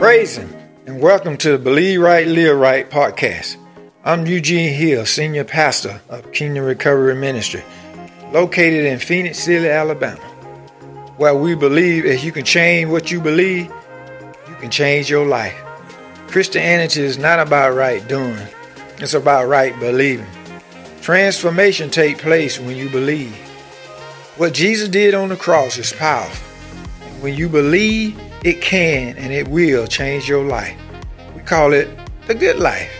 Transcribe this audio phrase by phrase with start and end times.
[0.00, 0.50] Praise Him
[0.86, 3.58] and welcome to the Believe Right, Live Right podcast.
[4.02, 7.62] I'm Eugene Hill, Senior Pastor of Kingdom Recovery Ministry,
[8.32, 10.18] located in Phenix City, Alabama,
[11.18, 13.70] where we believe if you can change what you believe,
[14.48, 15.54] you can change your life.
[16.28, 18.48] Christianity is not about right doing,
[19.00, 20.26] it's about right believing.
[21.02, 23.36] Transformation takes place when you believe.
[24.38, 26.42] What Jesus did on the cross is powerful.
[27.20, 30.76] When you believe, it can and it will change your life.
[31.34, 31.88] We call it
[32.26, 32.90] the good life,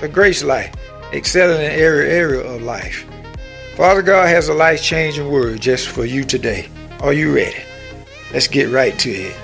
[0.00, 0.74] the grace life,
[1.12, 3.06] excelling in every area of life.
[3.76, 6.68] Father God has a life changing word just for you today.
[7.00, 7.62] Are you ready?
[8.32, 9.36] Let's get right to it.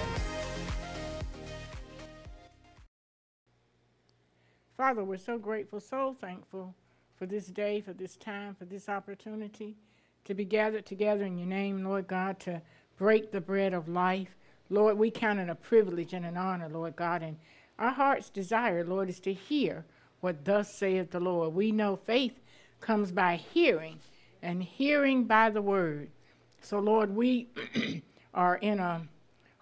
[4.76, 6.74] Father, we're so grateful, so thankful
[7.16, 9.76] for this day, for this time, for this opportunity
[10.24, 12.60] to be gathered together in your name, Lord God, to
[12.96, 14.36] break the bread of life.
[14.70, 17.37] Lord, we count it a privilege and an honor, Lord God, and
[17.79, 19.84] our heart's desire, Lord, is to hear
[20.20, 21.54] what thus saith the Lord.
[21.54, 22.40] We know faith
[22.80, 23.98] comes by hearing,
[24.42, 26.10] and hearing by the word.
[26.62, 27.48] So, Lord, we
[28.35, 29.02] are in a,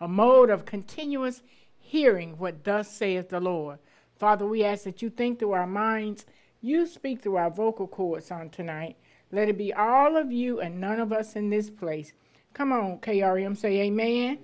[0.01, 1.43] a mode of continuous
[1.79, 3.79] hearing what thus saith the Lord.
[4.19, 6.27] Father, we ask that you think through our minds,
[6.61, 8.97] you speak through our vocal cords on tonight.
[9.33, 12.13] Let it be all of you and none of us in this place.
[12.55, 14.39] Come on, KRM, say amen.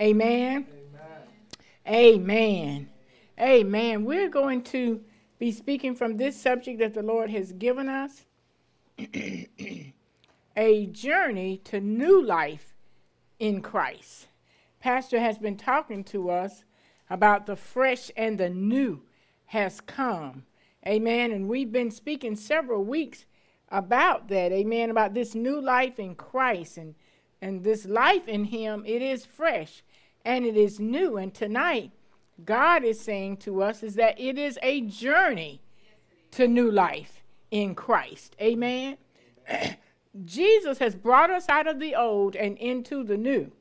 [0.00, 0.66] Amen.
[1.86, 2.88] amen.
[3.40, 4.04] Amen.
[4.04, 5.00] We're going to
[5.38, 8.24] be speaking from this subject that the Lord has given us
[10.56, 12.74] a journey to new life
[13.38, 14.28] in Christ.
[14.80, 16.64] Pastor has been talking to us
[17.10, 19.02] about the fresh and the new
[19.46, 20.44] has come.
[20.86, 21.32] Amen.
[21.32, 23.26] And we've been speaking several weeks
[23.68, 24.52] about that.
[24.52, 24.90] Amen.
[24.90, 26.94] About this new life in Christ and
[27.40, 29.82] and this life in him, it is fresh
[30.24, 31.16] and it is new.
[31.16, 31.92] And tonight,
[32.44, 35.62] God is saying to us is that it is a journey
[36.32, 38.36] to new life in Christ.
[38.40, 38.96] Amen.
[40.24, 43.52] Jesus has brought us out of the old and into the new.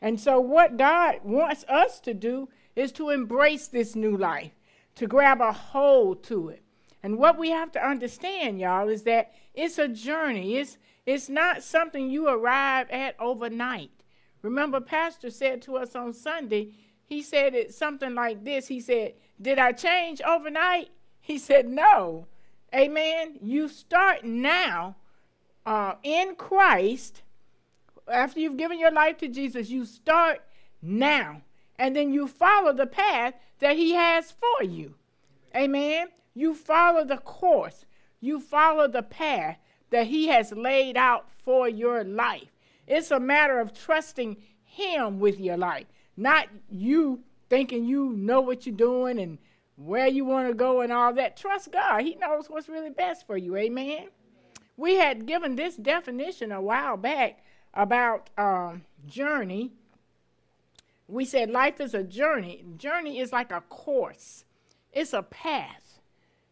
[0.00, 4.52] And so, what God wants us to do is to embrace this new life,
[4.96, 6.62] to grab a hold to it.
[7.02, 10.56] And what we have to understand, y'all, is that it's a journey.
[10.56, 13.90] It's, it's not something you arrive at overnight.
[14.42, 16.72] Remember, Pastor said to us on Sunday,
[17.04, 18.68] he said it something like this.
[18.68, 20.90] He said, Did I change overnight?
[21.20, 22.26] He said, No.
[22.74, 23.38] Amen.
[23.40, 24.96] You start now
[25.64, 27.22] uh, in Christ.
[28.06, 30.42] After you've given your life to Jesus, you start
[30.82, 31.40] now.
[31.78, 34.96] And then you follow the path that He has for you.
[35.56, 36.08] Amen.
[36.34, 37.86] You follow the course,
[38.20, 39.56] you follow the path
[39.90, 42.48] that He has laid out for your life.
[42.86, 45.86] It's a matter of trusting Him with your life,
[46.16, 49.38] not you thinking you know what you're doing and
[49.76, 51.36] where you want to go and all that.
[51.36, 52.02] Trust God.
[52.02, 53.56] He knows what's really best for you.
[53.56, 54.08] Amen.
[54.76, 59.72] We had given this definition a while back about um, journey.
[61.06, 62.64] We said life is a journey.
[62.76, 64.44] Journey is like a course,
[64.92, 66.00] it's a path,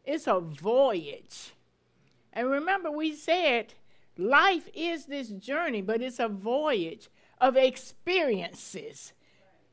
[0.05, 1.53] it's a voyage.
[2.33, 3.75] And remember, we said
[4.17, 7.09] life is this journey, but it's a voyage
[7.41, 9.13] of experiences.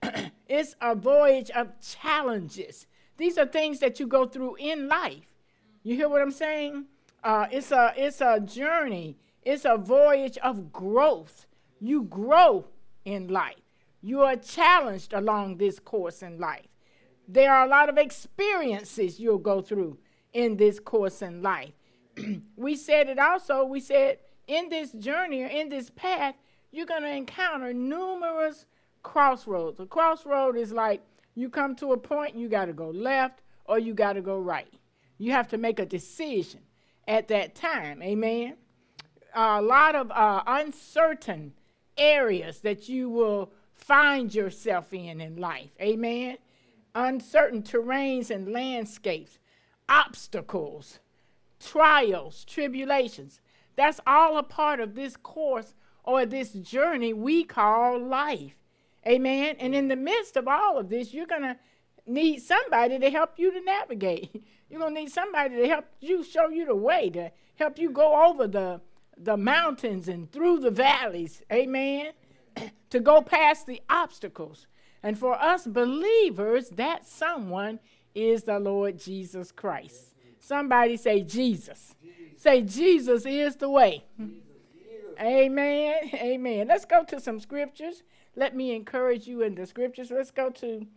[0.47, 2.87] it's a voyage of challenges.
[3.17, 5.35] These are things that you go through in life.
[5.83, 6.85] You hear what I'm saying?
[7.23, 9.17] Uh, it's a it's a journey.
[9.43, 11.47] It's a voyage of growth.
[11.79, 12.65] You grow
[13.05, 13.55] in life.
[14.01, 16.67] You are challenged along this course in life.
[17.27, 19.97] There are a lot of experiences you'll go through
[20.33, 21.73] in this course in life.
[22.55, 23.63] we said it also.
[23.65, 26.35] We said in this journey or in this path,
[26.71, 28.65] you're going to encounter numerous
[29.03, 29.79] crossroads.
[29.79, 31.01] A crossroad is like
[31.35, 34.39] you come to a point, you got to go left or you got to go
[34.39, 34.73] right.
[35.17, 36.61] You have to make a decision
[37.07, 38.01] at that time.
[38.01, 38.55] Amen.
[39.33, 41.53] a lot of uh, uncertain
[41.97, 45.69] areas that you will find yourself in in life.
[45.81, 46.37] Amen.
[46.95, 49.39] Uncertain terrains and landscapes,
[49.87, 50.99] obstacles,
[51.59, 53.39] trials, tribulations.
[53.75, 58.55] That's all a part of this course or this journey we call life.
[59.07, 59.55] Amen.
[59.59, 61.57] And in the midst of all of this, you're going to
[62.05, 64.43] need somebody to help you to navigate.
[64.69, 67.89] You're going to need somebody to help you show you the way, to help you
[67.89, 68.81] go over the,
[69.17, 71.41] the mountains and through the valleys.
[71.51, 72.11] Amen.
[72.91, 74.67] to go past the obstacles.
[75.01, 77.79] And for us believers, that someone
[78.13, 80.08] is the Lord Jesus Christ.
[80.49, 81.93] Somebody say Jesus.
[82.01, 82.41] Jesus.
[82.41, 84.03] Say Jesus is the way.
[85.21, 86.09] Amen.
[86.15, 86.67] Amen.
[86.67, 88.01] Let's go to some scriptures.
[88.35, 90.09] Let me encourage you in the scriptures.
[90.09, 90.87] Let's go to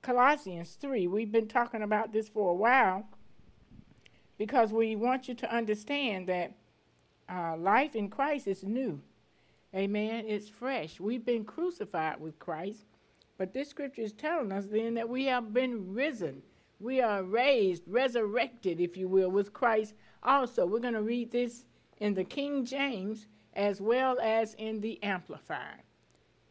[0.00, 1.08] Colossians 3.
[1.08, 3.08] We've been talking about this for a while
[4.38, 6.52] because we want you to understand that
[7.28, 9.00] uh, life in Christ is new.
[9.74, 10.24] Amen.
[10.28, 11.00] It's fresh.
[11.00, 12.84] We've been crucified with Christ,
[13.38, 16.44] but this scripture is telling us then that we have been risen.
[16.84, 20.66] We are raised, resurrected, if you will, with Christ also.
[20.66, 21.64] We're going to read this
[21.96, 25.80] in the King James as well as in the Amplified.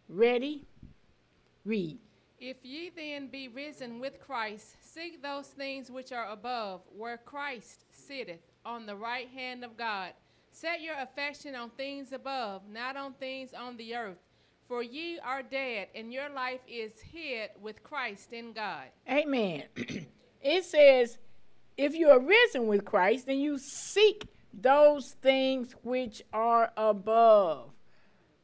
[0.09, 0.65] Ready?
[1.65, 1.99] Read.
[2.39, 7.85] If ye then be risen with Christ, seek those things which are above, where Christ
[7.91, 10.13] sitteth on the right hand of God.
[10.51, 14.17] Set your affection on things above, not on things on the earth.
[14.67, 18.85] For ye are dead, and your life is hid with Christ in God.
[19.07, 19.65] Amen.
[20.43, 21.17] it says,
[21.77, 27.71] if you are risen with Christ, then you seek those things which are above.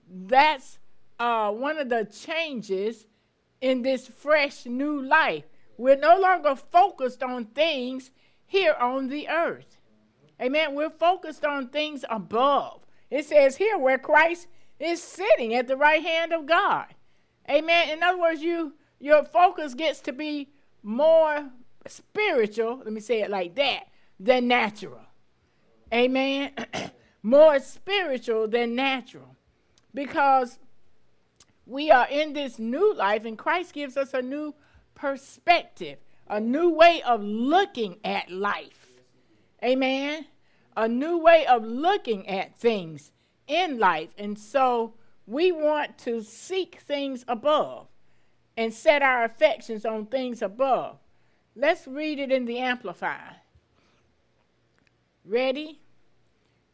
[0.09, 0.79] That's
[1.19, 3.05] uh, one of the changes
[3.61, 5.43] in this fresh new life.
[5.77, 8.11] We're no longer focused on things
[8.45, 9.77] here on the earth.
[10.41, 10.73] Amen.
[10.73, 12.81] We're focused on things above.
[13.11, 14.47] It says here where Christ
[14.79, 16.87] is sitting at the right hand of God.
[17.49, 17.89] Amen.
[17.89, 20.49] In other words, you your focus gets to be
[20.83, 21.49] more
[21.89, 23.85] spiritual, let me say it like that,
[24.19, 25.01] than natural.
[25.93, 26.51] Amen.
[27.23, 29.35] more spiritual than natural.
[29.93, 30.59] Because
[31.65, 34.53] we are in this new life, and Christ gives us a new
[34.95, 38.87] perspective, a new way of looking at life.
[39.63, 40.25] Amen.
[40.75, 43.11] A new way of looking at things
[43.47, 44.09] in life.
[44.17, 44.93] And so
[45.25, 47.87] we want to seek things above
[48.55, 50.97] and set our affections on things above.
[51.55, 53.35] Let's read it in the Amplified.
[55.25, 55.79] Ready?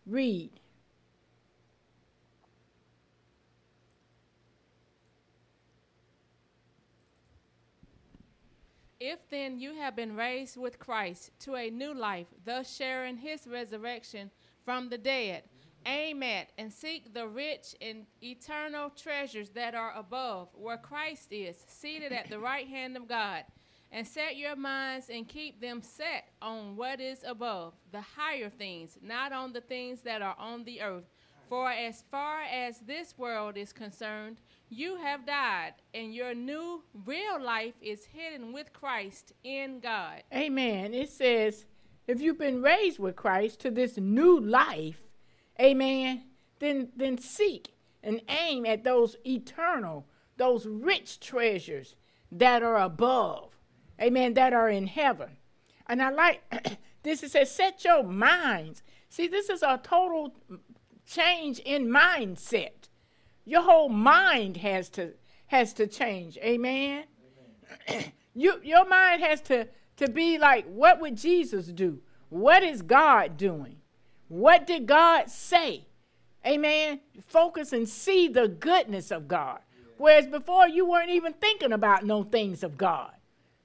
[0.06, 0.52] Read.
[9.00, 13.46] If then you have been raised with Christ to a new life, thus sharing his
[13.46, 14.32] resurrection
[14.64, 15.44] from the dead,
[15.86, 21.56] aim at and seek the rich and eternal treasures that are above, where Christ is,
[21.68, 23.44] seated at the right hand of God.
[23.96, 28.98] And set your minds and keep them set on what is above, the higher things,
[29.02, 31.06] not on the things that are on the earth.
[31.48, 37.42] For as far as this world is concerned, you have died, and your new real
[37.42, 40.24] life is hidden with Christ in God.
[40.34, 40.94] Amen.
[40.94, 41.66] It says,
[42.06, 45.00] if you've been raised with Christ to this new life,
[45.58, 46.24] amen,
[46.60, 50.06] then, then seek and aim at those eternal,
[50.36, 51.96] those rich treasures
[52.30, 53.55] that are above,
[54.02, 55.38] amen, that are in heaven.
[55.88, 56.42] And I like
[57.04, 58.84] this, it says, set your minds.
[59.10, 60.36] See, this is a total
[61.06, 62.90] change in mindset.
[63.46, 65.14] Your whole mind has to
[65.48, 66.38] has to change.
[66.38, 67.04] Amen.
[67.90, 68.12] Amen.
[68.34, 72.00] you your mind has to to be like what would Jesus do?
[72.30, 73.78] What is God doing?
[74.28, 75.86] What did God say?
[76.46, 77.00] Amen.
[77.28, 79.60] Focus and see the goodness of God.
[79.98, 83.12] Whereas before you weren't even thinking about no things of God.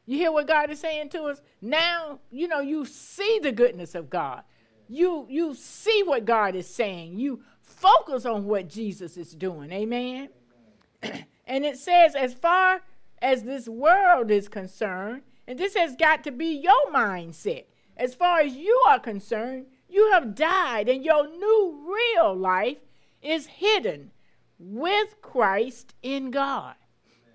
[0.06, 1.40] You hear what God is saying to us?
[1.60, 4.42] Now, you know, you see the goodness of God.
[4.88, 7.18] You you see what God is saying.
[7.18, 9.70] You focus on what Jesus is doing.
[9.72, 10.30] Amen.
[11.02, 12.82] and it says, as far
[13.22, 17.64] as this world is concerned, and this has got to be your mindset.
[17.96, 22.78] As far as you are concerned, you have died, and your new real life
[23.20, 24.12] is hidden
[24.58, 26.74] with Christ in God.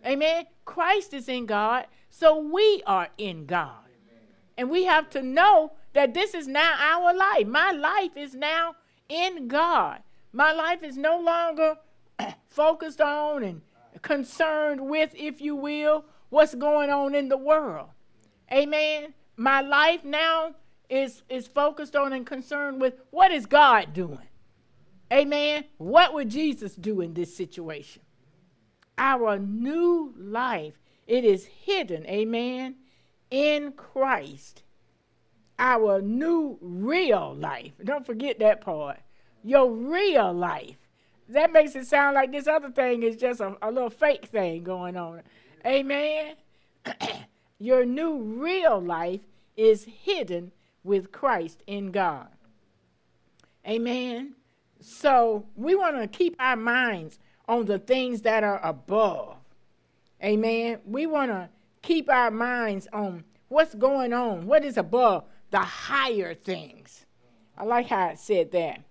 [0.05, 0.45] Amen.
[0.63, 3.73] Christ is in God, so we are in God.
[4.57, 7.45] And we have to know that this is now our life.
[7.45, 8.75] My life is now
[9.09, 10.01] in God.
[10.31, 11.75] My life is no longer
[12.47, 13.61] focused on and
[14.01, 17.89] concerned with, if you will, what's going on in the world.
[18.49, 19.13] Amen.
[19.35, 20.55] My life now
[20.89, 24.29] is, is focused on and concerned with what is God doing.
[25.11, 25.65] Amen.
[25.77, 28.03] What would Jesus do in this situation?
[28.97, 30.75] Our new life,
[31.07, 32.75] it is hidden, amen,
[33.29, 34.63] in Christ.
[35.57, 37.71] Our new real life.
[37.83, 38.99] Don't forget that part
[39.45, 40.77] your real life.
[41.29, 44.63] That makes it sound like this other thing is just a, a little fake thing
[44.63, 45.21] going on.
[45.65, 46.35] Amen.
[47.59, 49.21] your new real life
[49.55, 50.51] is hidden
[50.83, 52.27] with Christ in God.
[53.67, 54.33] Amen.
[54.81, 59.34] So we want to keep our minds on the things that are above.
[60.25, 60.79] Amen.
[60.85, 61.49] We want to
[61.83, 67.05] keep our minds on what's going on, what is above, the higher things.
[67.55, 68.81] I like how it said that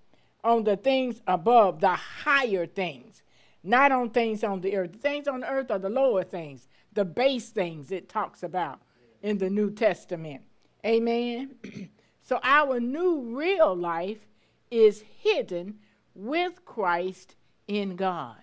[0.44, 3.22] on the things above, the higher things,
[3.62, 4.92] not on things on the earth.
[4.92, 6.68] The things on the earth are the lower things.
[6.92, 8.80] the base things it talks about
[9.20, 10.42] in the New Testament.
[10.86, 11.56] Amen.
[12.22, 14.28] so our new real life
[14.70, 15.80] is hidden
[16.14, 17.34] with Christ
[17.66, 18.36] in God.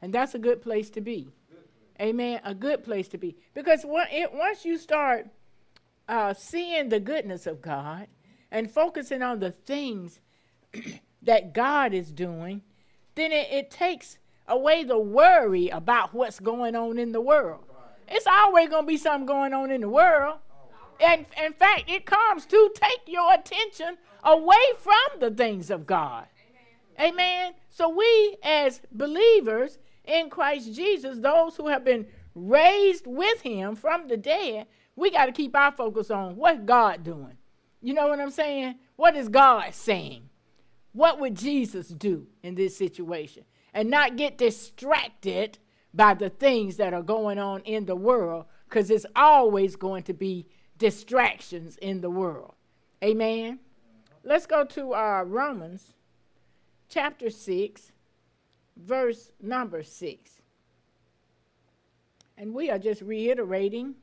[0.00, 1.28] And that's a good place to be.
[2.02, 2.40] Amen.
[2.44, 3.36] A good place to be.
[3.54, 5.28] Because once you start
[6.08, 8.08] uh, seeing the goodness of God
[8.50, 10.20] and focusing on the things
[11.22, 12.62] that God is doing,
[13.14, 14.18] then it, it takes
[14.48, 17.64] away the worry about what's going on in the world.
[18.08, 20.38] It's always going to be something going on in the world.
[21.00, 26.26] And in fact, it comes to take your attention away from the things of God.
[26.98, 27.14] Amen.
[27.14, 27.52] Amen.
[27.70, 34.08] So we as believers in Christ Jesus, those who have been raised with him from
[34.08, 34.66] the dead,
[34.96, 37.36] we got to keep our focus on what God doing.
[37.80, 38.76] You know what I'm saying?
[38.96, 40.28] What is God saying?
[40.92, 43.44] What would Jesus do in this situation?
[43.74, 45.58] And not get distracted
[45.94, 50.14] by the things that are going on in the world because it's always going to
[50.14, 50.46] be
[50.78, 52.54] distractions in the world.
[53.02, 53.60] Amen.
[54.24, 55.94] Let's go to uh, Romans
[56.88, 57.92] chapter 6,
[58.76, 60.30] verse number 6.
[62.38, 63.94] And we are just reiterating,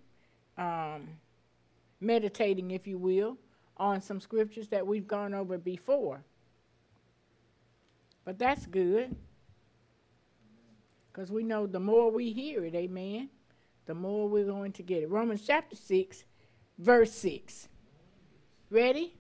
[0.57, 1.09] um,
[1.99, 3.37] meditating, if you will,
[3.77, 6.23] on some scriptures that we've gone over before.
[8.25, 9.15] But that's good.
[11.11, 13.29] Because we know the more we hear it, amen,
[13.85, 15.09] the more we're going to get it.
[15.09, 16.23] Romans chapter 6,
[16.77, 17.67] verse 6.
[18.69, 19.15] Ready?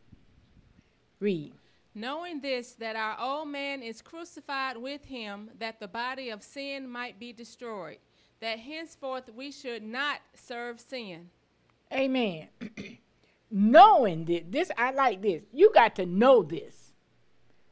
[1.19, 1.58] Read.
[1.95, 6.87] Knowing this, that our old man is crucified with him, that the body of sin
[6.87, 7.97] might be destroyed,
[8.39, 11.29] that henceforth we should not serve sin.
[11.91, 12.47] Amen.
[13.51, 15.43] Knowing this, this, I like this.
[15.51, 16.93] You got to know this.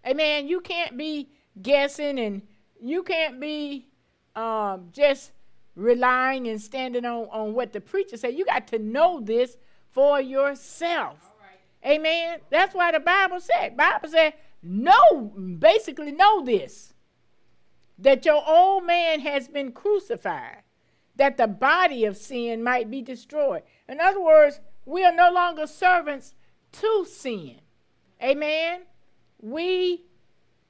[0.05, 0.47] Amen.
[0.47, 1.29] You can't be
[1.62, 2.41] guessing and
[2.81, 3.88] you can't be
[4.36, 5.31] um, just
[5.75, 8.33] relying and standing on, on what the preacher said.
[8.33, 9.57] You got to know this
[9.91, 11.17] for yourself.
[11.86, 12.39] Amen.
[12.50, 13.77] That's why the Bible said.
[13.77, 15.22] Bible said, know,
[15.60, 16.93] basically know this.
[18.00, 20.63] That your old man has been crucified,
[21.15, 23.63] that the body of sin might be destroyed.
[23.89, 26.36] In other words, we are no longer servants
[26.74, 27.62] to sin.
[28.22, 28.81] Amen.
[29.41, 30.05] We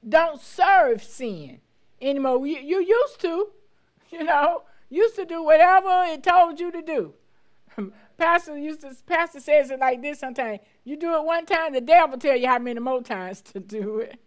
[0.06, 1.60] don't serve sin
[2.00, 2.46] anymore.
[2.46, 3.48] You, you used to,
[4.10, 7.14] you know, used to do whatever it told you to do.
[8.18, 10.58] Pastor used to Pastor says it like this sometimes.
[10.84, 13.98] You do it one time, the devil tell you how many more times to do
[13.98, 14.18] it.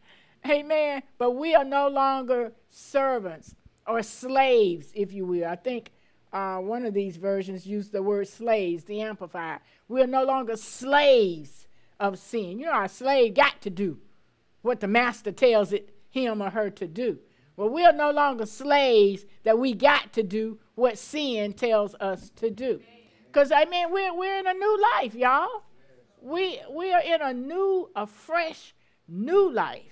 [0.50, 1.04] Amen.
[1.18, 3.54] But we are no longer servants
[3.86, 5.46] or slaves, if you will.
[5.46, 5.92] I think
[6.32, 9.60] uh, one of these versions used the word slaves, the amplified.
[9.90, 11.68] We are no longer slaves
[12.00, 12.60] of sin.
[12.60, 14.00] You know, a slave got to do
[14.62, 17.20] what the master tells it him or her to do.
[17.58, 22.30] Well, we are no longer slaves that we got to do what sin tells us
[22.38, 22.80] to do.
[23.32, 25.64] Because, I mean, we're, we're in a new life, y'all.
[26.22, 28.76] We, we are in a new, a fresh,
[29.08, 29.84] new life.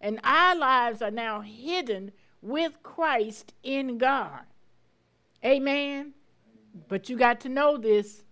[0.00, 2.10] And our lives are now hidden
[2.42, 4.40] with Christ in God.
[5.44, 6.14] Amen.
[6.88, 8.24] But you got to know this.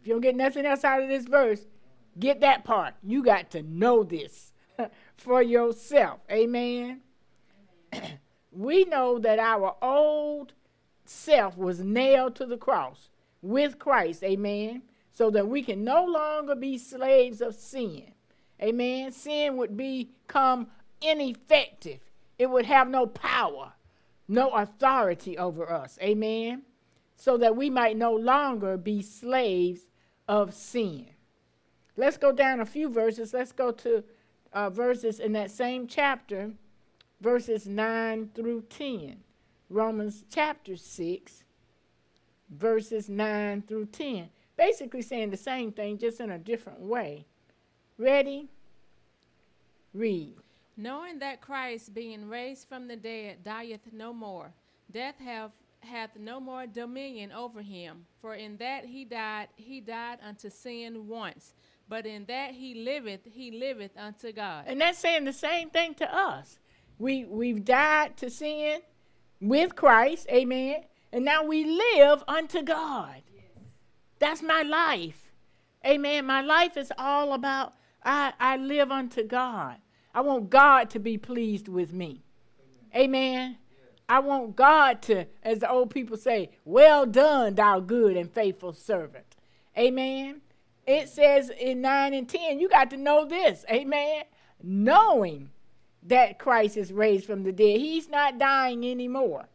[0.00, 1.66] If you don't get nothing else out of this verse,
[2.18, 2.94] get that part.
[3.02, 4.52] You got to know this
[5.18, 6.20] for yourself.
[6.30, 7.02] Amen.
[8.50, 10.54] we know that our old
[11.04, 13.10] self was nailed to the cross
[13.42, 14.82] with Christ, amen,
[15.12, 18.12] so that we can no longer be slaves of sin.
[18.62, 19.10] Amen.
[19.10, 20.68] Sin would become
[21.00, 21.98] ineffective.
[22.38, 23.72] It would have no power,
[24.28, 25.98] no authority over us.
[26.00, 26.62] Amen.
[27.16, 29.82] So that we might no longer be slaves
[30.28, 31.10] of sin.
[31.96, 33.34] Let's go down a few verses.
[33.34, 34.04] Let's go to
[34.52, 36.52] uh, verses in that same chapter,
[37.20, 39.18] verses 9 through 10.
[39.68, 41.41] Romans chapter 6,
[42.52, 44.28] verses 9 through 10.
[44.56, 47.26] Basically saying the same thing, just in a different way.
[47.98, 48.48] Ready?
[49.94, 50.34] Read.
[50.76, 54.52] Knowing that Christ, being raised from the dead, dieth no more,
[54.90, 58.06] death have, hath no more dominion over him.
[58.20, 61.54] For in that he died, he died unto sin once,
[61.88, 64.64] but in that he liveth, he liveth unto God.
[64.66, 66.58] And that's saying the same thing to us.
[66.98, 68.80] We, we've died to sin
[69.40, 73.22] with Christ, amen, and now we live unto God.
[74.18, 75.32] That's my life.
[75.84, 76.26] Amen.
[76.26, 79.76] My life is all about I, I live unto God.
[80.14, 82.24] I want God to be pleased with me.
[82.94, 83.58] Amen.
[84.08, 88.72] I want God to, as the old people say, well done, thou good and faithful
[88.72, 89.36] servant.
[89.78, 90.42] Amen.
[90.86, 93.64] It says in 9 and 10, you got to know this.
[93.70, 94.24] Amen.
[94.62, 95.50] Knowing
[96.02, 99.48] that Christ is raised from the dead, he's not dying anymore.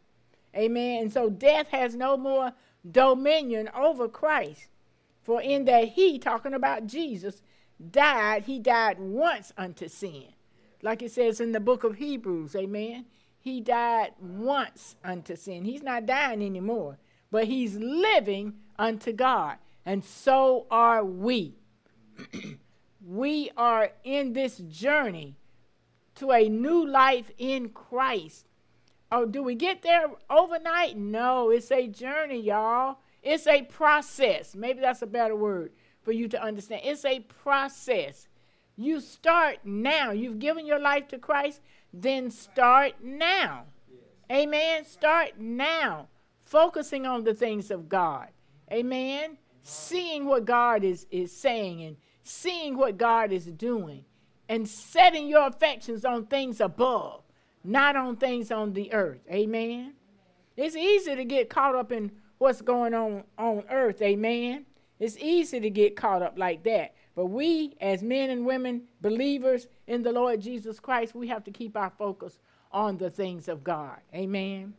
[0.56, 1.02] Amen.
[1.02, 2.52] And so death has no more
[2.90, 4.68] dominion over Christ.
[5.22, 7.42] For in that he, talking about Jesus,
[7.90, 10.24] died, he died once unto sin.
[10.82, 13.06] Like it says in the book of Hebrews, amen.
[13.38, 15.64] He died once unto sin.
[15.64, 16.98] He's not dying anymore,
[17.30, 19.56] but he's living unto God.
[19.84, 21.58] And so are we.
[23.06, 25.36] we are in this journey
[26.16, 28.47] to a new life in Christ.
[29.10, 30.96] Oh, do we get there overnight?
[30.96, 32.98] No, it's a journey, y'all.
[33.22, 34.54] It's a process.
[34.54, 35.72] Maybe that's a better word
[36.02, 36.82] for you to understand.
[36.84, 38.28] It's a process.
[38.76, 40.12] You start now.
[40.12, 41.60] You've given your life to Christ,
[41.92, 43.64] then start now.
[44.30, 44.84] Amen.
[44.84, 46.08] Start now.
[46.42, 48.28] Focusing on the things of God.
[48.72, 49.38] Amen.
[49.62, 54.04] Seeing what God is, is saying and seeing what God is doing
[54.48, 57.22] and setting your affections on things above,
[57.68, 59.20] not on things on the earth.
[59.30, 59.92] Amen.
[60.56, 64.00] It's easy to get caught up in what's going on on earth.
[64.00, 64.64] Amen.
[64.98, 66.94] It's easy to get caught up like that.
[67.14, 71.50] But we, as men and women, believers in the Lord Jesus Christ, we have to
[71.50, 72.38] keep our focus
[72.72, 73.98] on the things of God.
[74.14, 74.74] Amen.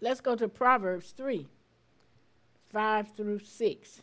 [0.00, 1.48] Let's go to Proverbs 3
[2.72, 4.02] 5 through 6.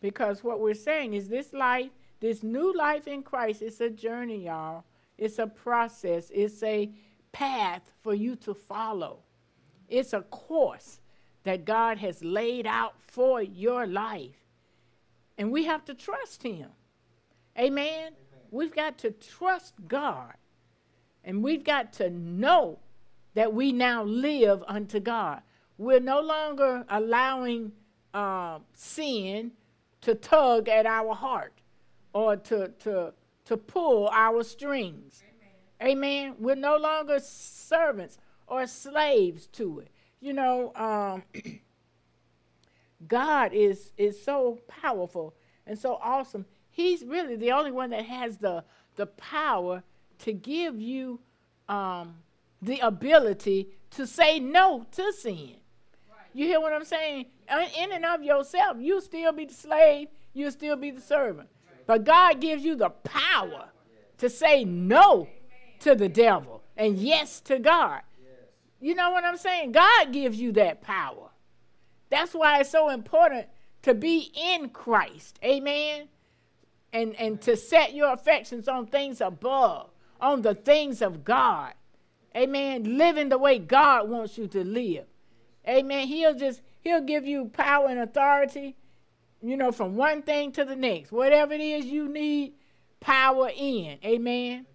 [0.00, 4.46] Because what we're saying is this life, this new life in Christ, it's a journey,
[4.46, 4.84] y'all.
[5.16, 6.90] It's a process, it's a
[7.32, 9.20] path for you to follow.
[9.88, 11.00] It's a course
[11.44, 14.36] that God has laid out for your life.
[15.36, 16.70] And we have to trust Him.
[17.58, 17.88] Amen?
[17.88, 18.12] Amen?
[18.50, 20.34] We've got to trust God.
[21.24, 22.78] And we've got to know
[23.34, 25.42] that we now live unto God.
[25.76, 27.72] We're no longer allowing
[28.14, 29.52] uh, sin
[30.00, 31.57] to tug at our heart
[32.18, 33.12] or to, to,
[33.44, 35.22] to pull our strings.
[35.80, 35.92] Amen.
[35.92, 36.34] Amen.
[36.40, 38.18] We're no longer servants
[38.48, 39.88] or slaves to it.
[40.20, 41.22] You know, um,
[43.06, 45.32] God is, is so powerful
[45.64, 46.44] and so awesome.
[46.72, 48.64] He's really the only one that has the,
[48.96, 49.84] the power
[50.20, 51.20] to give you
[51.68, 52.16] um,
[52.60, 55.54] the ability to say no to sin.
[56.34, 57.26] You hear what I'm saying?
[57.78, 61.48] In and of yourself, you still be the slave, you still be the servant.
[61.88, 63.70] But God gives you the power
[64.18, 65.26] to say no
[65.80, 68.02] to the devil and yes to God.
[68.78, 69.72] You know what I'm saying?
[69.72, 71.30] God gives you that power.
[72.10, 73.46] That's why it's so important
[73.82, 75.38] to be in Christ.
[75.42, 76.08] Amen.
[76.92, 79.88] And and to set your affections on things above,
[80.20, 81.72] on the things of God.
[82.36, 82.98] Amen.
[82.98, 85.06] Living the way God wants you to live.
[85.66, 86.06] Amen.
[86.06, 88.76] He'll just he'll give you power and authority,
[89.42, 91.12] you know, from one thing to the next.
[91.12, 92.54] Whatever it is you need
[93.00, 93.98] power in.
[94.04, 94.66] Amen.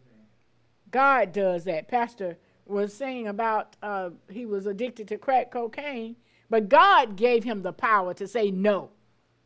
[0.92, 1.88] God does that.
[1.88, 6.16] Pastor was saying about uh, he was addicted to crack cocaine,
[6.50, 8.92] but God gave him the power to say no.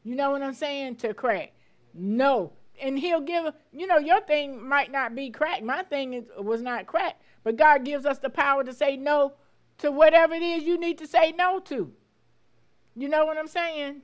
[0.04, 0.98] You know what I'm saying?
[0.98, 1.54] To crack.
[1.94, 2.54] No.
[2.80, 5.64] And he'll give, you know, your thing might not be crack.
[5.64, 7.20] My thing is, was not crack.
[7.44, 9.34] But God gives us the power to say no
[9.80, 11.92] to whatever it is you need to say no to.
[12.96, 14.02] You know what I'm saying?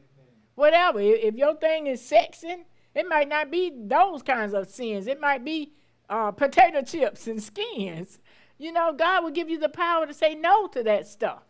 [0.56, 1.00] Whatever.
[1.00, 5.08] If your thing is sexing, it might not be those kinds of sins.
[5.08, 5.74] It might be
[6.10, 8.20] uh, potato chips and skins.
[8.58, 11.44] You know, God will give you the power to say no to that stuff.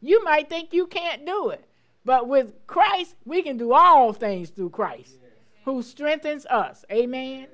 [0.00, 1.64] You might think you can't do it,
[2.04, 5.18] but with Christ, we can do all things through Christ
[5.64, 6.84] who strengthens us.
[6.90, 7.46] Amen.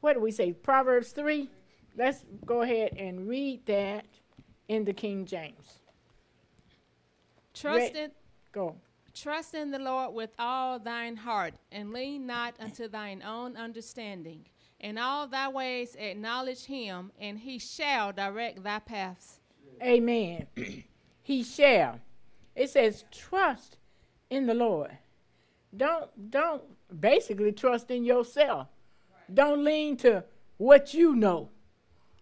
[0.00, 0.52] What do we say?
[0.52, 1.48] Proverbs 3.
[1.96, 4.04] Let's go ahead and read that
[4.68, 5.80] in the King James.
[7.54, 8.10] Trust in,
[8.52, 8.76] go.
[9.16, 14.44] Trust in the Lord with all thine heart, and lean not unto thine own understanding.
[14.80, 19.40] In all thy ways acknowledge him, and he shall direct thy paths.
[19.82, 20.46] Amen.
[21.22, 21.98] he shall.
[22.54, 23.78] It says, trust
[24.28, 24.96] in the Lord.
[25.74, 26.62] Don't don't
[27.00, 28.68] basically trust in yourself.
[29.32, 30.24] Don't lean to
[30.58, 31.48] what you know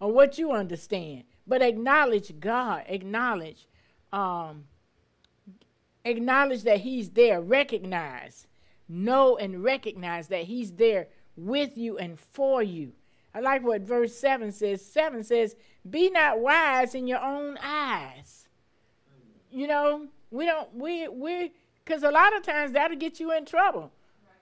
[0.00, 1.24] or what you understand.
[1.46, 2.84] But acknowledge God.
[2.86, 3.66] Acknowledge,
[4.12, 4.64] um,
[6.04, 7.40] acknowledge that He's there.
[7.40, 8.46] Recognize,
[8.88, 12.92] know, and recognize that He's there with you and for you.
[13.34, 14.84] I like what verse 7 says.
[14.84, 15.56] 7 says,
[15.88, 18.46] Be not wise in your own eyes.
[19.50, 21.52] You know, we don't, we, we,
[21.84, 23.92] because a lot of times that'll get you in trouble.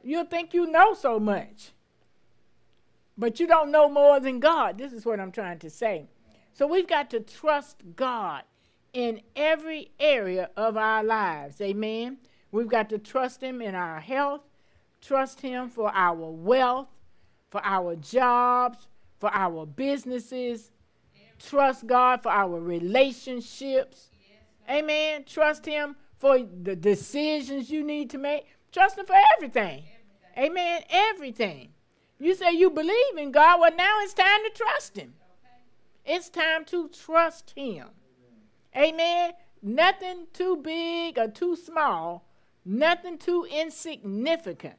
[0.03, 1.73] You'll think you know so much,
[3.17, 4.79] but you don't know more than God.
[4.79, 6.07] This is what I'm trying to say.
[6.53, 8.43] So we've got to trust God
[8.93, 11.61] in every area of our lives.
[11.61, 12.19] Amen.
[12.51, 14.43] We've got to trust Him in our health,
[15.01, 16.89] trust Him for our wealth,
[17.51, 20.71] for our jobs, for our businesses.
[21.39, 24.11] Trust God for our relationships.
[24.71, 25.25] Amen.
[25.25, 28.47] Trust Him for the decisions you need to make.
[28.71, 29.85] Trust Him for everything.
[30.39, 30.83] Amen.
[30.89, 31.71] Everything.
[32.19, 33.61] You say you believe in God.
[33.61, 35.15] Well, now it's time to trust Him.
[36.05, 37.89] It's time to trust Him.
[38.77, 39.33] Amen.
[39.63, 42.27] Nothing too big or too small,
[42.65, 44.75] nothing too insignificant.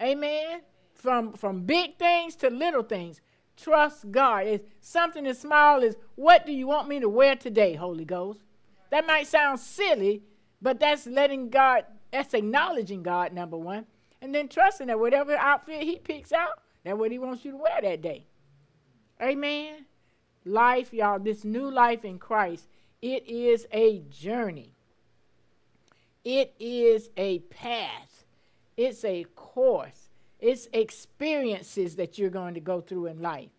[0.00, 0.60] Amen.
[0.94, 3.20] From from big things to little things.
[3.56, 4.46] Trust God.
[4.46, 8.40] It's something as small as what do you want me to wear today, Holy Ghost?
[8.90, 10.22] That might sound silly,
[10.60, 13.86] but that's letting God, that's acknowledging God, number one.
[14.20, 17.56] And then trusting that whatever outfit he picks out, that's what he wants you to
[17.56, 18.26] wear that day.
[19.20, 19.86] Amen.
[20.44, 22.68] Life, y'all, this new life in Christ,
[23.06, 24.74] it is a journey.
[26.24, 28.24] It is a path.
[28.76, 30.08] It's a course.
[30.40, 33.50] It's experiences that you're going to go through in life.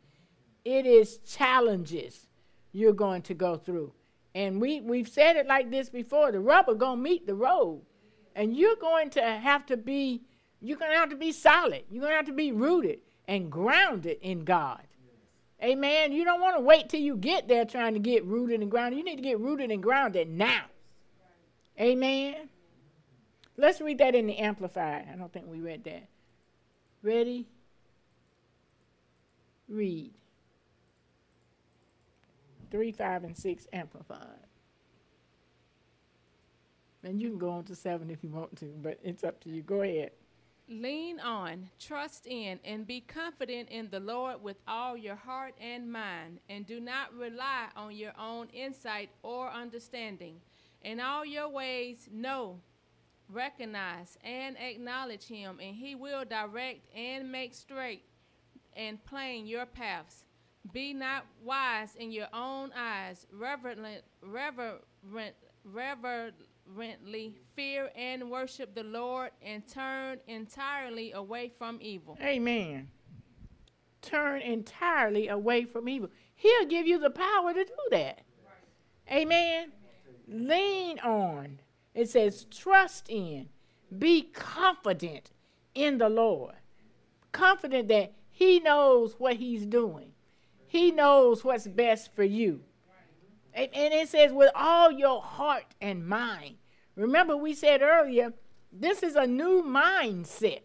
[0.65, 2.27] It is challenges
[2.73, 3.93] you're going to go through.
[4.35, 7.83] And we, we've said it like this before the rubber to meet the road.
[8.35, 10.23] And you're going to have to be,
[10.59, 11.83] you're going to have to be solid.
[11.89, 14.81] You're going to have to be rooted and grounded in God.
[15.63, 16.11] Amen.
[16.11, 18.99] You don't want to wait till you get there trying to get rooted and grounded.
[18.99, 20.65] You need to get rooted and grounded now.
[21.79, 22.49] Amen.
[23.57, 25.07] Let's read that in the Amplified.
[25.11, 26.07] I don't think we read that.
[27.01, 27.47] Ready?
[29.67, 30.13] Read.
[32.69, 34.19] 3, 5, and 6 Amplified.
[37.03, 39.49] And you can go on to 7 if you want to, but it's up to
[39.49, 39.61] you.
[39.61, 40.11] Go ahead.
[40.69, 45.89] Lean on, trust in, and be confident in the Lord with all your heart and
[45.89, 50.41] mind, and do not rely on your own insight or understanding.
[50.81, 52.59] In all your ways, know,
[53.29, 58.03] recognize, and acknowledge Him, and He will direct and make straight
[58.75, 60.25] and plain your paths.
[60.73, 63.79] Be not wise in your own eyes, reverent,
[64.21, 64.81] reverent,
[65.63, 66.35] reverent
[66.67, 72.17] reverently fear and worship the Lord and turn entirely away from evil.
[72.21, 72.89] Amen.
[74.01, 76.09] Turn entirely away from evil.
[76.35, 78.21] He'll give you the power to do that.
[79.11, 79.71] Amen.
[80.27, 81.59] Lean on.
[81.93, 83.49] It says, trust in.
[83.97, 85.31] Be confident
[85.73, 86.55] in the Lord.
[87.31, 90.11] Confident that He knows what He's doing,
[90.67, 92.61] He knows what's best for you.
[93.57, 96.57] And it says, with all your heart and mind.
[96.95, 98.33] Remember, we said earlier,
[98.71, 100.61] this is a new mindset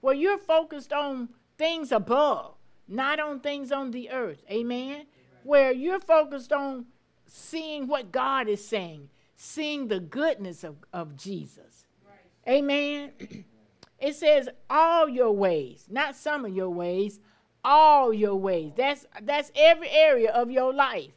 [0.00, 2.54] where you're focused on things above,
[2.86, 4.44] not on things on the earth.
[4.50, 5.06] Amen?
[5.42, 6.86] Where you're focused on
[7.26, 11.86] seeing what God is saying, seeing the goodness of, of Jesus.
[12.06, 12.56] Right.
[12.56, 13.12] Amen?
[13.98, 17.20] it says, all your ways, not some of your ways,
[17.64, 18.72] all your ways.
[18.76, 21.12] That's, that's every area of your life.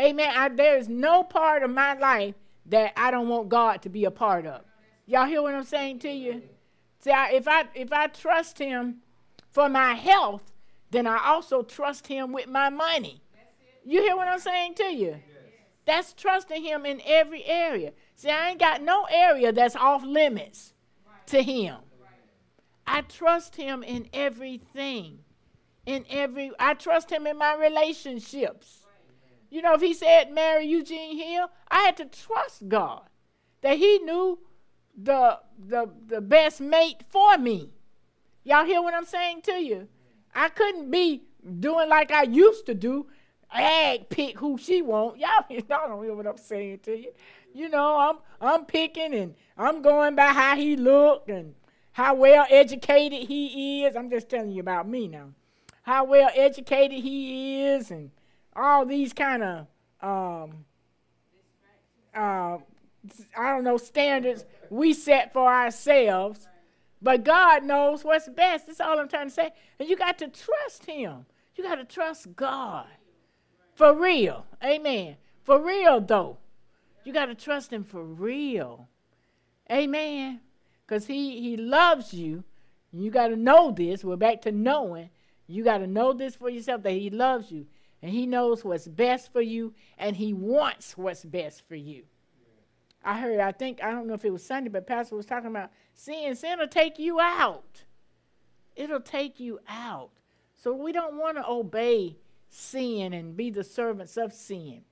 [0.00, 0.32] Amen.
[0.34, 2.34] I, there is no part of my life
[2.66, 4.62] that I don't want God to be a part of.
[5.06, 6.42] Y'all hear what I'm saying to you?
[7.00, 8.96] See, I, if I if I trust Him
[9.50, 10.52] for my health,
[10.90, 13.20] then I also trust Him with my money.
[13.84, 15.16] You hear what I'm saying to you?
[15.84, 17.92] That's trusting Him in every area.
[18.14, 20.72] See, I ain't got no area that's off limits
[21.26, 21.76] to Him.
[22.86, 25.20] I trust Him in everything.
[25.86, 28.79] In every, I trust Him in my relationships.
[29.50, 33.02] You know, if he said marry Eugene Hill, I had to trust God
[33.62, 34.38] that he knew
[34.96, 37.70] the the the best mate for me.
[38.44, 39.88] Y'all hear what I'm saying to you?
[40.34, 41.24] I couldn't be
[41.58, 43.06] doing like I used to do,
[43.52, 45.18] ag pick who she want.
[45.20, 47.12] Y'all, y'all don't hear what I'm saying to you.
[47.52, 51.54] You know, I'm I'm picking and I'm going by how he looked and
[51.92, 53.96] how well educated he is.
[53.96, 55.30] I'm just telling you about me now.
[55.82, 58.10] How well educated he is and
[58.54, 59.66] all these kind of
[60.00, 60.64] um,
[62.14, 62.58] uh,
[63.36, 66.46] I don't know standards we set for ourselves.
[67.02, 68.66] But God knows what's best.
[68.66, 69.50] That's all I'm trying to say.
[69.78, 71.24] And you got to trust Him.
[71.56, 72.86] You got to trust God.
[73.74, 74.44] For real.
[74.62, 75.16] Amen.
[75.42, 76.36] For real, though.
[77.04, 78.88] You got to trust Him for real.
[79.70, 80.40] Amen.
[80.86, 82.44] Because he, he loves you.
[82.92, 84.04] You got to know this.
[84.04, 85.08] We're back to knowing.
[85.46, 87.66] You got to know this for yourself that He loves you
[88.02, 92.04] and He knows what's best for you, and He wants what's best for you.
[93.04, 95.50] I heard, I think, I don't know if it was Sunday, but Pastor was talking
[95.50, 96.34] about sin.
[96.34, 97.84] Sin will take you out.
[98.76, 100.10] It'll take you out.
[100.54, 104.82] So we don't want to obey sin and be the servants of sin.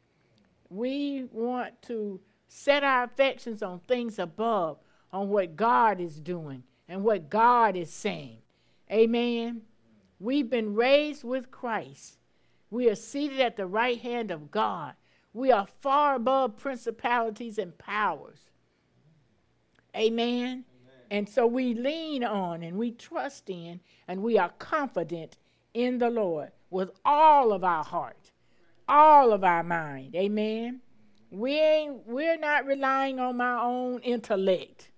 [0.70, 4.78] We want to set our affections on things above,
[5.12, 8.38] on what God is doing and what God is saying.
[8.90, 9.62] Amen.
[10.18, 12.17] We've been raised with Christ.
[12.70, 14.94] We are seated at the right hand of God.
[15.32, 18.40] We are far above principalities and powers.
[19.96, 20.36] Amen.
[20.44, 20.64] Amen.
[21.10, 25.38] And so we lean on and we trust in and we are confident
[25.74, 28.32] in the Lord with all of our heart,
[28.88, 30.14] all of our mind.
[30.14, 30.80] Amen.
[31.30, 34.90] We ain't we're not relying on my own intellect,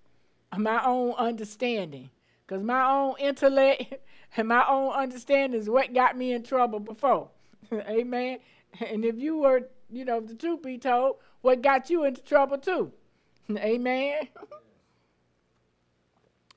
[0.57, 2.09] my own understanding.
[2.45, 3.95] Because my own intellect
[4.37, 7.29] and my own understanding is what got me in trouble before.
[7.73, 8.39] Amen.
[8.79, 12.57] And if you were, you know, the truth be told, what got you into trouble
[12.57, 12.91] too.
[13.57, 14.27] Amen.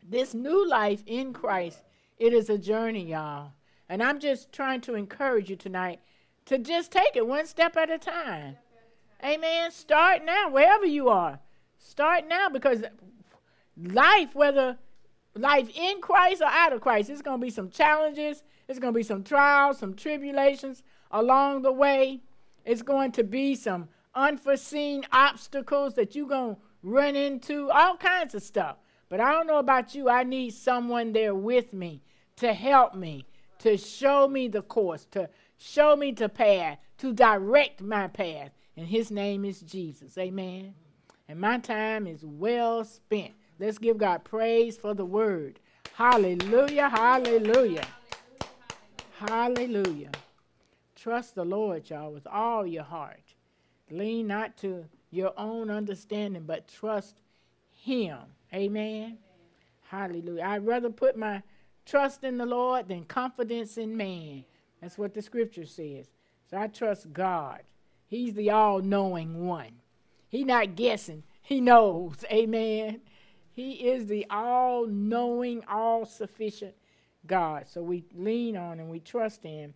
[0.08, 1.82] this new life in Christ,
[2.18, 3.52] it is a journey, y'all.
[3.88, 6.00] And I'm just trying to encourage you tonight
[6.46, 8.56] to just take it one step at a time.
[9.22, 9.70] Amen.
[9.70, 11.40] Start now, wherever you are.
[11.78, 12.82] Start now because
[13.76, 14.78] life, whether
[15.34, 18.42] life in Christ or out of Christ, it's going to be some challenges.
[18.68, 22.20] It's going to be some trials, some tribulations along the way.
[22.64, 28.34] It's going to be some unforeseen obstacles that you're going to run into, all kinds
[28.34, 28.76] of stuff.
[29.08, 30.08] But I don't know about you.
[30.08, 32.02] I need someone there with me
[32.36, 33.26] to help me,
[33.58, 38.50] to show me the course, to show me the path, to direct my path.
[38.76, 40.18] And his name is Jesus.
[40.18, 40.74] Amen.
[41.28, 43.32] And my time is well spent.
[43.58, 45.60] Let's give God praise for the word.
[45.94, 47.86] Hallelujah, hallelujah.
[49.18, 50.10] Hallelujah.
[50.96, 53.34] Trust the Lord, y'all, with all your heart.
[53.90, 57.20] Lean not to your own understanding, but trust
[57.70, 58.18] Him.
[58.52, 59.18] Amen.
[59.88, 60.42] Hallelujah.
[60.42, 61.42] I'd rather put my
[61.86, 64.44] trust in the Lord than confidence in man.
[64.80, 66.08] That's what the scripture says.
[66.50, 67.60] So I trust God.
[68.06, 69.80] He's the all knowing one.
[70.28, 72.24] He's not guessing, He knows.
[72.32, 73.00] Amen.
[73.52, 76.74] He is the all knowing, all sufficient
[77.26, 77.66] God.
[77.68, 79.74] So we lean on and we trust Him,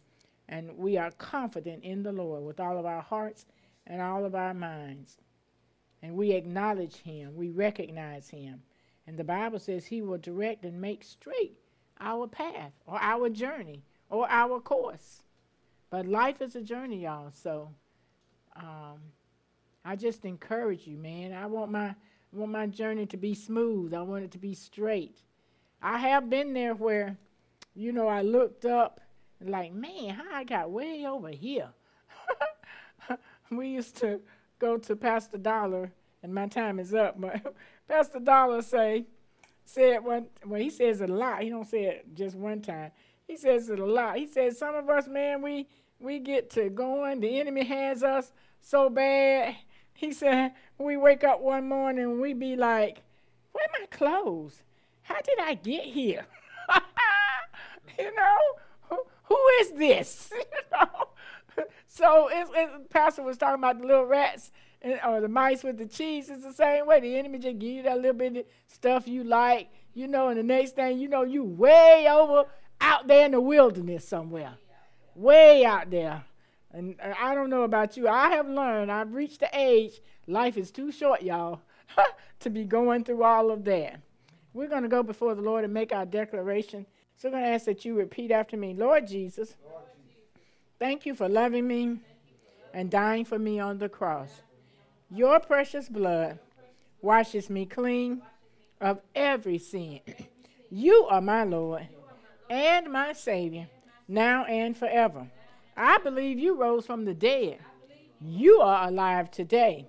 [0.48, 3.46] and we are confident in the Lord with all of our hearts
[3.87, 5.18] and all of our minds.
[6.02, 8.62] And we acknowledge Him, we recognize Him.
[9.06, 11.58] And the Bible says He will direct and make straight
[12.00, 15.22] our path or our journey or our course.
[15.90, 17.30] But life is a journey, y'all.
[17.32, 17.70] So
[18.56, 18.98] um,
[19.84, 21.32] I just encourage you, man.
[21.32, 21.94] I want my
[22.32, 23.94] I want my journey to be smooth.
[23.94, 25.22] I want it to be straight.
[25.80, 27.16] I have been there where,
[27.79, 29.01] you know, I looked up
[29.41, 31.69] like, man, how I got way over here.
[33.51, 34.21] we used to
[34.59, 37.55] go to Pastor Dollar, and my time is up, but
[37.88, 39.07] Pastor Dollar say,
[39.64, 41.43] said one, well, he says it a lot.
[41.43, 42.91] He don't say it just one time.
[43.27, 44.17] He says it a lot.
[44.17, 45.69] He says some of us, man, we
[46.01, 47.21] we get to going.
[47.21, 49.55] The enemy has us so bad
[49.99, 53.03] he said, we wake up one morning and we be like,
[53.51, 54.62] where my clothes?
[55.03, 56.25] How did I get here?
[57.98, 58.37] you know,
[58.90, 60.31] who, who is this?
[60.37, 61.09] you know?
[61.87, 65.79] So it's, it's, Pastor was talking about the little rats and, or the mice with
[65.79, 66.29] the cheese.
[66.29, 67.01] It's the same way.
[67.01, 70.38] The enemy just give you that little bit of stuff you like, you know, and
[70.38, 72.44] the next thing you know, you way over
[72.81, 74.55] out there in the wilderness somewhere.
[75.14, 76.24] Way out there.
[76.70, 78.07] And I don't know about you.
[78.07, 81.62] I have learned, I've reached the age, life is too short, y'all,
[82.40, 84.01] to be going through all of that.
[84.53, 86.87] We're going to go before the Lord and make our declaration.
[87.18, 89.57] So I'm going to ask that you repeat after me Lord Jesus,
[90.78, 91.98] thank you for loving me
[92.72, 94.42] and dying for me on the cross.
[95.11, 96.38] Your precious blood
[97.02, 98.22] washes me clean
[98.81, 100.00] of every sin.
[100.70, 101.88] You are my Lord
[102.50, 103.68] and my Savior,
[104.07, 105.26] now and forever.
[105.74, 107.61] I believe you rose from the dead.
[108.20, 109.87] You are alive today.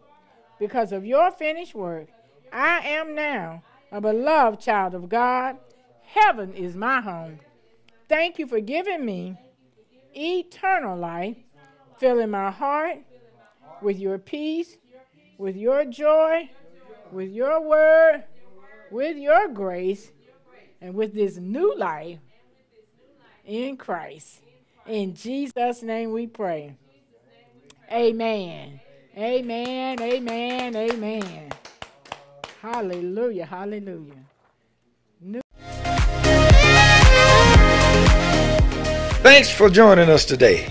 [0.58, 2.08] Because of your finished work,
[2.54, 3.62] I am now
[3.92, 5.58] a beloved child of God.
[6.14, 7.40] Heaven is my home.
[8.08, 9.38] Thank you for giving me
[10.16, 11.38] eternal life,
[11.98, 12.98] filling my heart
[13.84, 14.78] with your peace,
[15.38, 16.50] with your joy,
[17.12, 18.24] with your word,
[18.90, 20.12] with your grace,
[20.82, 22.18] and with this new life
[23.46, 24.42] in Christ.
[24.88, 26.76] In Jesus' name we pray.
[27.92, 28.80] Amen.
[29.16, 30.02] Amen.
[30.02, 30.76] Amen.
[30.76, 31.50] Amen.
[32.62, 33.46] Hallelujah.
[33.46, 34.26] Hallelujah.
[39.40, 40.68] Thanks for joining us today.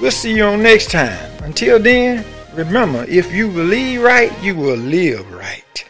[0.00, 1.30] We'll see you on next time.
[1.44, 5.84] Until then, remember if you believe right, you will live right.